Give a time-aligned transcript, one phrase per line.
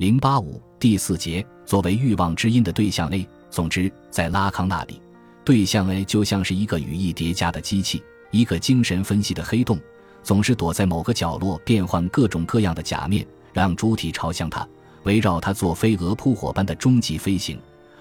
[0.00, 3.28] 零八五第四节，作为欲望之因的对象 A。
[3.50, 4.98] 总之，在拉康那里，
[5.44, 9.78] 对象 A 就像是一个语义叠加的机器，一个精神分析的黑洞，
[10.22, 14.66] 总是躲在某个角落，变换各种各样的假面，让主体朝向它，
[15.02, 17.60] 围绕它做飞蛾扑火般的终极飞行，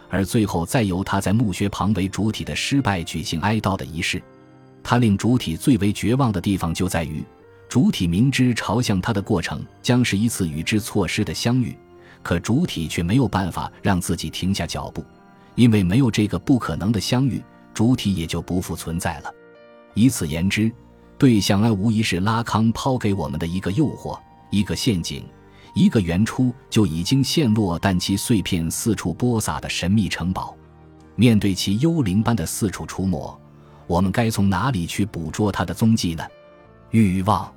[0.10, 4.24] 而最后再由它在墓穴旁为主体的失败举行哀悼的仪式。
[4.82, 7.26] 它令主体最为绝望的地方就在于，
[7.68, 11.76] 主体明知朝向它的过程将是一次与之错失的相遇。
[12.22, 15.04] 可主体却没有办法让自己停下脚步，
[15.56, 19.34] 因为没有这个不可能的相遇，主体也就不复存在了。
[19.94, 20.72] 以此言之，
[21.18, 25.24] 对象 A 无疑是拉康抛给我们的一个诱惑，一个陷阱，
[25.74, 30.56] 一个原初就已经陷落但其碎片四处播撒的神秘城堡。
[31.16, 33.38] 面对其幽灵般的四处出没，
[33.88, 36.24] 我们该从哪里去捕捉它的踪迹呢？
[36.92, 37.54] 欲望，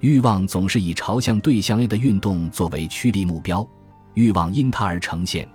[0.00, 3.66] 欲望总是以朝向对象 A 的运动作为驱力目标。
[4.14, 5.48] 欲望因它而呈现，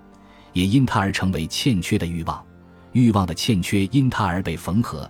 [0.54, 2.38] 也因它而成为欠缺的欲望；
[2.92, 5.10] 欲望的欠缺因它而被缝合，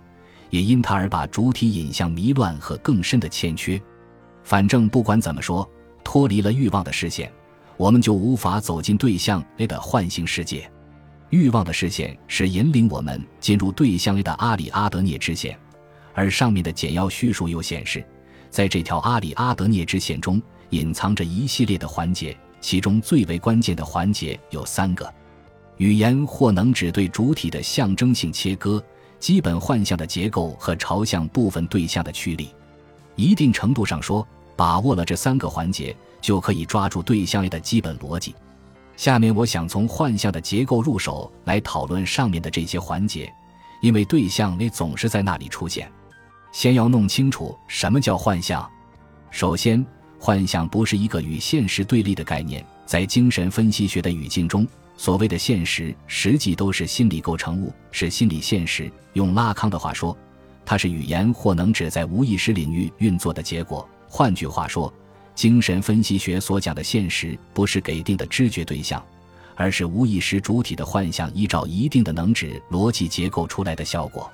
[0.50, 3.82] 也因它而把主体引向迷乱和更深的欠缺。
[4.44, 5.70] 反正不管怎么说，
[6.04, 7.32] 脱离了欲望的视线，
[7.78, 10.70] 我们就无法走进对象 A 的幻性世界。
[11.30, 15.58] 欲望的视线是引领我们进入对象 A 的阿里阿德涅支线，
[16.16, 18.04] 而上面的简要叙述又显示，
[18.50, 20.42] 在这条阿里阿德涅支线中
[20.72, 22.36] 隐藏着一系列的环节。
[22.62, 25.12] 其中最为关键的环节有三个：
[25.78, 28.84] 语言或能指对主体的象征性切割、
[29.18, 32.54] 基本幻象的结构和朝向部分对象的驱力。
[33.16, 38.36] 一定程度上说，把握了这三个环节，就可以抓住对象的基本逻辑。
[38.98, 43.32] 下面我想从幻象的结构入手来讨论上面的这些环节，
[43.82, 45.90] 因为对象 A 总是在那里出现。
[46.52, 48.70] 先要弄清楚什么叫幻象。
[49.32, 49.86] 首先。
[50.22, 54.68] 幻想不是一个与现实对立的概念，在精神分析学的语境中，
[54.98, 58.92] 所谓的现实实际都是心理构成物，是心理现实。
[59.14, 60.16] 用拉康的话说，
[60.66, 63.88] 它是语言或能指在无意识领域运作的结果。
[64.10, 64.94] 换句话说，
[65.34, 69.02] 精神分析学所讲的现实不是给定的知觉对象，
[69.56, 74.30] 而是无意识主体的幻象依照一定的能指逻辑结构出来的效果。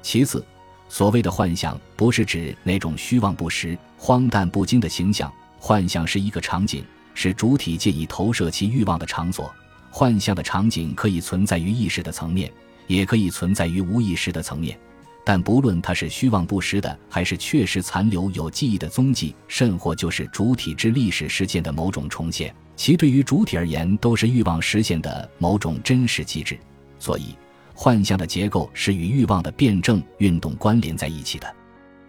[0.00, 0.42] 其次。
[0.88, 5.32] 所谓的幻象，不是指那种虚妄不实、荒诞不经的形象。
[5.58, 6.84] 幻象是一个场景，
[7.14, 9.52] 是主体借以投射其欲望的场所。
[9.90, 12.50] 幻象的场景可以存在于意识的层面，
[12.86, 14.78] 也可以存在于无意识的层面。
[15.24, 26.58] 但不论它是虚妄不实的，还是确实残留有记忆的踪迹，甚或就是主体之历史事件的某种重现，其对于主体而言，都是欲望实现的某种真实机制。
[26.98, 27.34] 所以。
[27.80, 31.46] 幻象的结构是与欲望的辩证运动关联在一起的。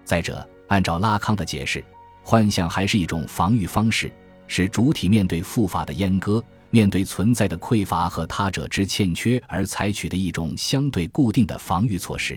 [0.04, 1.86] 再者，按照拉康的解释，
[2.24, 4.12] 幻象还是一种防御方式，
[4.48, 12.36] 是主体面对复法的阉割、面对存在的匮乏和他者之欠缺而采取的一种相对固定的防御措施。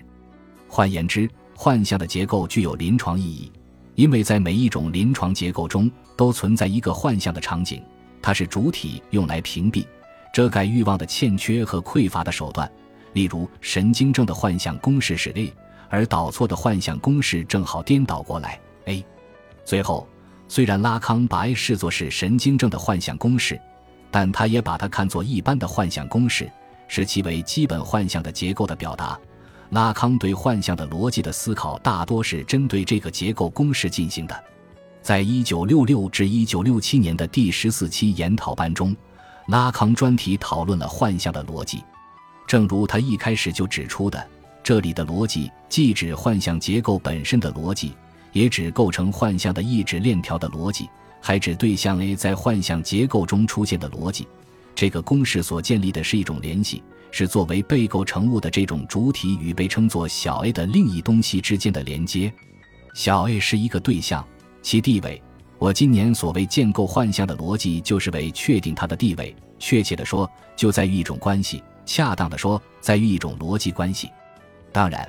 [0.68, 1.26] 换言之，
[1.56, 3.50] 幻象的结构具有临床意义，
[3.94, 7.82] 因为在每一种临床结构中都存在一个幻象的场景，
[8.20, 9.86] 它是主体用来屏蔽、
[10.34, 12.70] 遮盖欲望的欠缺和匮乏的手段。
[13.12, 15.52] 例如，神经症的幻想公式是 A，
[15.88, 19.04] 而导错的幻想公式正好颠倒过来 A。
[19.64, 20.08] 最后，
[20.48, 23.60] 虽然拉康把 A 视作是神经症的幻想公式，
[24.10, 26.50] 但他也把它看作一般的幻想公式，
[26.88, 29.18] 视其为基本幻象的结构的表达。
[29.70, 34.44] 拉康对幻象的逻辑的思考大多是针对这个结构公式进行的。
[35.00, 38.94] 在一九六六至一九六七年的第十四期研讨班中，
[39.48, 41.82] 拉康专题讨论了幻象的逻辑。
[42.52, 44.28] 正如他一开始就指出的，
[44.62, 47.94] 这里的逻辑既指幻象结构本身的逻辑，
[48.30, 50.86] 也指构成幻象的意志链条的逻辑，
[51.18, 54.28] 还指对象 A 在幻象结构中出现的逻辑。
[54.74, 62.30] 这个公式所建立的是一种联系，是作为被构成物的这种主体与被称作小 a 的另一东西之间的连接。
[62.94, 64.22] 小 a 是一个对象，
[64.60, 65.22] 其地位。
[65.58, 69.34] 我今年所谓建构幻象的逻辑，就是为确定它的地位。
[69.58, 71.62] 确切的说，就在于一种关系。
[71.92, 74.10] 恰当的说，在于一种逻辑关系。
[74.72, 75.06] 当然，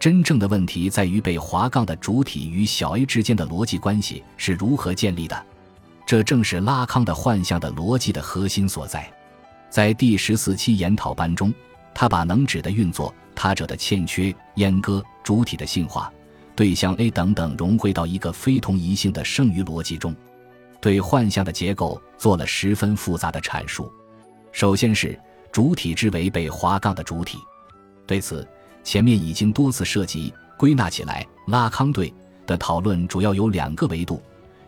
[0.00, 5.46] 真正的问题在于被划杠的主体与小 a 之间的逻辑关系是如何建立的。
[6.04, 9.08] 这正是拉康的幻象的逻辑的核心所在。
[9.70, 11.54] 在第十四期研讨班中，
[11.94, 16.12] 他把能指的运作、他者的欠缺、阉割、主体的性化、
[16.56, 20.12] 对象 A 等等融汇到一个非同一性的剩余逻辑中，
[20.80, 23.88] 对幻象的结构做了十分复杂的阐述。
[24.50, 25.16] 首先是。
[25.54, 27.38] 主体之为被划杠的主体，
[28.08, 28.44] 对此
[28.82, 30.34] 前面已经多次涉及。
[30.56, 32.12] 归纳起来，拉康对
[32.44, 34.20] 的讨论主要有两个维度：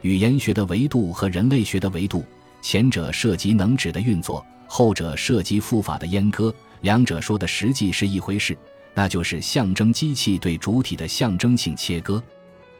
[0.03, 2.25] 语言学的维度和人类学的维度。
[2.63, 8.57] 前者涉及能指的运作，后者涉及复法的阉割，两者说的实际是一回事，
[8.95, 12.23] 那就是象征机器对主体的象征性切割。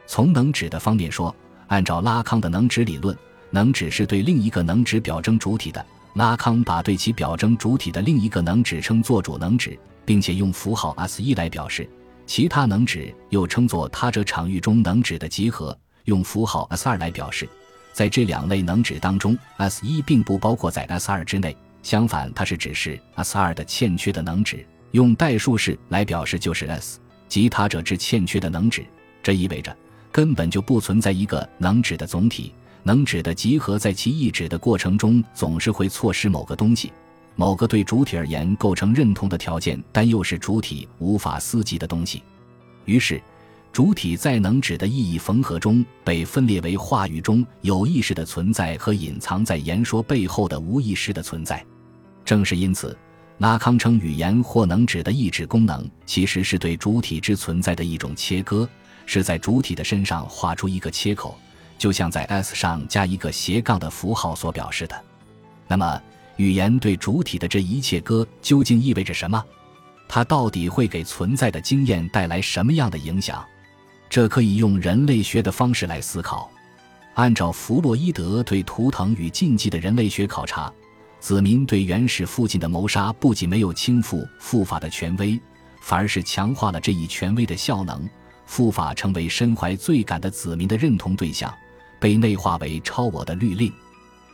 [0.05, 1.35] 从能指的方面说，
[1.67, 3.13] 按照拉康的能指理论，
[3.51, 5.85] 能指是对另一个能指表征主体的。
[6.17, 11.87] 拉康把对其表征主体的另一个能指称作主能指，并且用符号 s 一来表示。
[12.25, 17.47] 其他能指又称作他者场域中能指的集合，用符号 s 二来表示。
[17.93, 24.65] 在这两类能指当中，s 一并不包括在 s 二之内，相反，它是指示 s 二的欠缺的能指。
[24.93, 28.83] 用代数式来表示就是 s 即他者之欠缺的能指。
[29.21, 29.75] 这意味着。
[30.11, 32.51] 根本就不存在一个能指的总体，
[32.87, 36.93] 能指的集合在其意指的过程中总是会错失某个东西，
[37.35, 42.23] 某个对主体而言构成认同的条件，但又是主体无法思及的东西。
[42.85, 43.21] 于是，
[43.73, 51.61] 主体在能指的意义缝合中被分裂为话语中有意识的存在和隐藏在言说背后的无意识的存在。
[52.23, 52.97] 正是因此，
[53.39, 58.67] 拉康称语言或能指的意志功能其实是对主体之存在的一种切割。
[59.05, 61.37] 是在主体的身上画出一个切口，
[61.77, 64.95] 就像在 s 上加一个斜杠的符号所表示的。
[65.67, 66.01] 那么，
[66.37, 69.43] 语言对主体的这一切割究竟意味着什么？
[70.07, 73.45] 它到底会给存在的经验带来什么样的影响？
[74.09, 76.49] 这可以用人类学的方式来思考。
[77.15, 80.71] 按照弗洛伊德对图腾与禁忌的人类学考察，
[81.19, 85.37] 子民对原始父亲的谋杀不仅没有倾覆父法的权威，
[85.81, 88.07] 反而是强化了这一权威的效能。
[88.45, 91.53] 父法成为身怀罪感的子民的认同对象，
[91.99, 93.71] 被内化为超我的律令。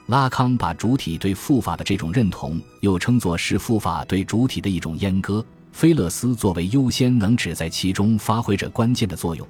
[0.07, 5.45] 拉康把主体对父法的这种认同，又称作是父法对主体的一种阉割。
[5.71, 9.47] 菲勒斯作为优先能指在其中发挥着关键的作用，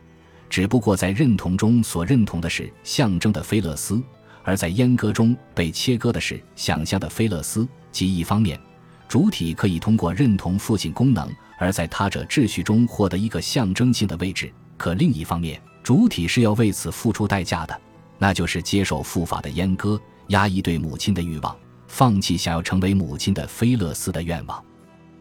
[0.49, 4.01] 只不过在认同中所认同的是象征的菲勒斯，
[4.43, 7.67] 而在阉割中被切割的是想象的菲勒斯。
[7.91, 8.59] 即一方面，
[9.07, 11.29] 主体可以通过认同父亲功能。
[11.59, 17.79] 而在他者秩序中获得一个象征性的位置，可另一方面，主体是要为此付出代价的，
[18.23, 21.53] 那就是接受父法的阉割，压抑对母亲的欲望，
[21.89, 24.63] 放弃想要成为母亲的菲勒斯的愿望。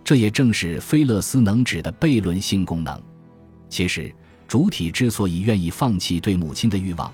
[0.05, 3.03] 这也正是菲勒斯能指的悖论性功能。
[3.69, 4.15] 其实，
[4.47, 7.13] 主体之所以愿意放弃对母亲的欲望，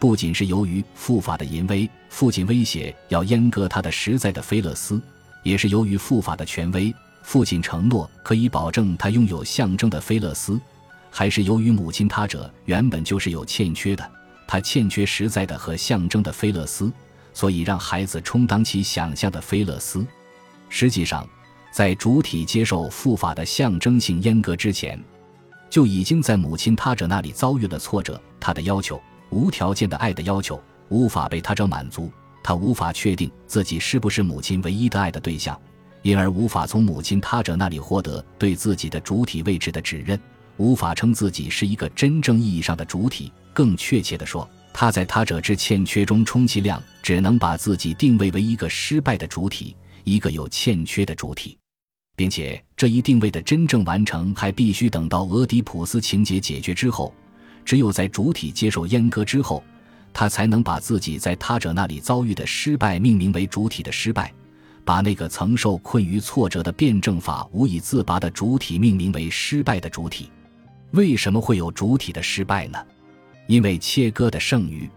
[0.00, 5.00] 不仅是由于父法的淫威，父亲威胁要阉割他的实在的菲勒斯，
[5.44, 6.92] 也是由于父法的权威。
[7.22, 10.60] 父亲承诺可以保证他拥有象征的菲勒斯，
[11.12, 14.10] 还是由于母亲他者原本就是有欠缺的，
[14.48, 16.90] 他欠缺实在的和象征的菲勒斯，
[17.34, 20.04] 所以让孩子充当起想象的菲勒斯。
[20.70, 21.28] 实际上，
[21.70, 24.98] 在主体接受父法的象征性阉割之前，
[25.68, 28.18] 就已经在母亲他者那里遭遇了挫折。
[28.40, 28.98] 他的要求，
[29.28, 30.58] 无条件的爱的要求，
[30.88, 32.10] 无法被他者满足，
[32.42, 35.60] 他无法确定自己是不是母亲唯一的爱的对象。
[36.00, 40.18] 因而无法从母亲他者那里获得对自己的主体位置的指认，
[40.58, 43.32] 无法称自己是一个真正意义上的主体。
[43.54, 49.74] 更确切地说，他在他者之欠缺中，充其量只能把自己定位为一个失败的主体，
[50.04, 51.58] 一个有欠缺的主体，
[52.14, 57.12] 并且这一定位的真正完成还必须等到俄狄浦斯情节解决之后。
[57.64, 59.62] 只有在主体接受阉割之后，
[60.12, 64.32] 他才能把自己在他者那里遭遇的失败命名为主体的失败。
[64.84, 70.30] 把那个曾受困于挫折的辩证法无以自拔的主体命名为失败的主体，
[70.92, 72.78] 为什么会有主体的失败呢？
[73.46, 74.88] 因为切割的剩余。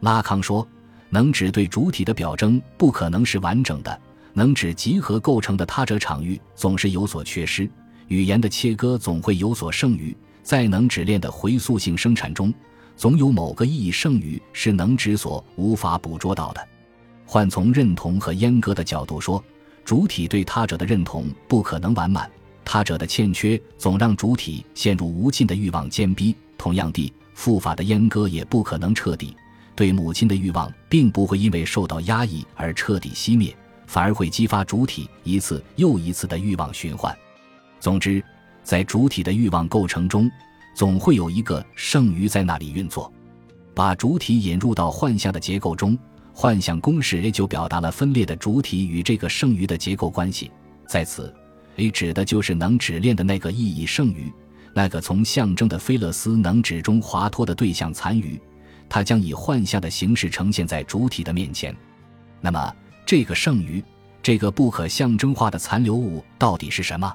[0.00, 0.66] 拉康说，
[1.10, 4.00] 能指对主体的表征不可能是完整的，
[4.32, 7.68] 能指集合构成的他者场域总是有所缺失，
[8.08, 10.16] 语言的切割总会有所剩余。
[10.42, 12.52] 在能指链的回溯性生产中，
[12.96, 16.68] 总有某个意义剩余是能指所无法捕捉到的。
[17.26, 19.42] 换从认同和阉割的角度说，
[19.84, 22.30] 主体对他者的认同不可能完满，
[22.70, 26.36] 他者的欠缺总让主体陷入无尽的欲望坚逼。
[26.58, 29.34] 同样地，父法的阉割也不可能彻底，
[29.74, 33.56] 对母亲的欲望并不会因为受到压抑而彻底熄灭，
[33.86, 37.16] 反而会激发主体一次又一次的欲望循环。
[37.80, 38.22] 总之，
[38.62, 40.30] 在主体的欲望构成中，
[40.74, 43.10] 总会有一个剩余在那里运作，
[43.72, 45.98] 把主体引入到幻象的结构中。
[46.34, 50.50] 幻想公式 A 就表达了分裂的主体与这个剩余的结构关系。
[50.86, 51.34] 在此
[51.78, 54.32] ，A 指的就是能指链的那个意义剩余，
[54.74, 58.40] 那个从象征的菲勒斯能指中滑脱的对象残余，
[58.88, 61.74] 它将以幻象的形式呈现在主体的面前。
[62.40, 62.72] 那么，
[63.06, 63.82] 这个剩余，
[64.22, 67.12] 这个不可象征化的残留物到底是什么？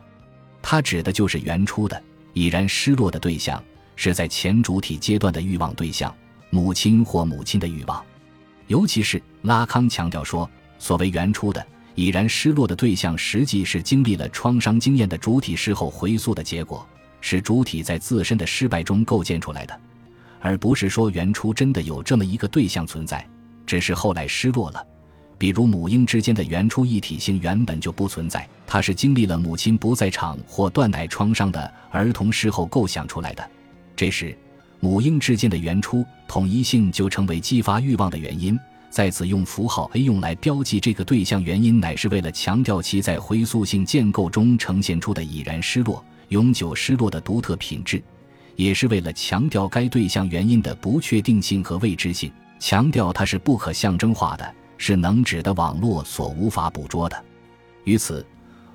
[0.62, 2.02] 它指的就是原初的
[2.34, 3.62] 已然失落的对象，
[3.96, 6.14] 是在前主体阶段的欲望对象，
[6.50, 8.04] 母亲或母亲的欲望。
[8.68, 16.88] 尤其是拉康强调说，所谓原初的已然失落的对象，实际是经历了创伤经验的主体事后回溯的结果，
[17.22, 19.80] 是主体在自身的失败中构建出来的，
[20.40, 23.26] 而不是说原初真的有这么一个对象存在，
[23.66, 24.86] 只是后来失落了。
[25.38, 33.52] 比如母婴之间的原初一体性原本就不存在，它是经历了母亲不在场或断奶创伤的儿童事后构想出来的。
[33.96, 34.38] 这时，
[34.80, 38.58] 母婴之间的原初统一性就成为激发欲望的原因。
[38.94, 48.00] 在此用符号 A 用来标记这个对象原因，乃是为了强调其在回溯性建构中呈现出的已然失落、永久失落的独特品质，
[48.56, 54.56] 也是为了强调该对象原因的不确定性和未知性，强调它是不可象征化的。
[54.78, 57.26] 是能指的网络所无法捕捉的。
[57.86, 58.24] 于此，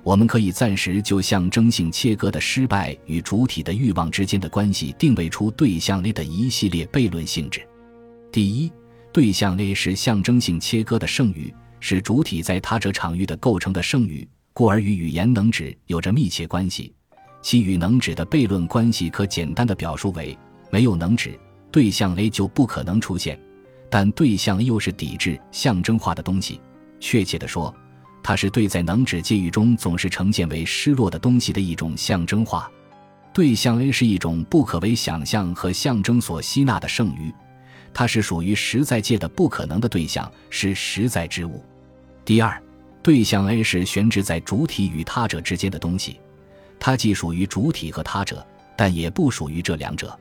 [0.03, 7.61] 我们可以暂时就象征性切割的失败与主体的欲望之间的关系定位出对象 A 的一系列悖论性质。
[8.31, 8.71] 第一，
[9.19, 16.93] 对象 A 是象征性切割的剩余，是主体在他者场域的构成的剩余，故而与语言能指有着密切关系。
[17.41, 20.37] 其与能指的悖论关系可简单的表述为：
[20.71, 21.37] 没有能指，
[21.69, 23.37] 对象 A 就不可能出现。
[23.89, 26.61] 但对象又是抵制象征化的东西，
[27.01, 27.75] 确切地说，
[28.23, 32.71] 它是对在能指界域中总是呈现为失落的东西的一种象征化。
[33.33, 37.29] 对象 A 是一种不可为想象和象征所吸纳的剩余，
[37.93, 41.63] 它是属于实在界的不可能的对象，是实在之物。
[42.23, 42.61] 第二，
[43.01, 46.19] 对象 A 是悬置在主体与他者之间的东西，
[46.79, 48.45] 它既属于主体和他者，
[48.77, 50.17] 但也不属于这两者，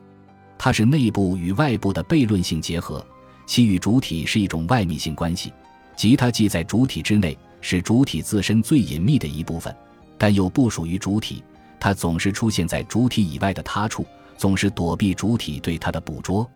[0.56, 3.04] 它是内部与外部的悖论性结合。
[3.46, 5.52] 其与主体是一种外密性关系，
[5.96, 9.74] 即它既在主体之内，是主体自身最隐秘的一部分，
[10.18, 11.42] 但又不属于主体。
[11.80, 14.04] 它总是出现在主体以外的他处，
[14.36, 16.48] 总是躲避主体对它的捕捉。